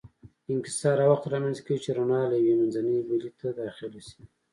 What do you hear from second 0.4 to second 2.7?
انکسار هغه وخت رامنځته کېږي چې رڼا له یوې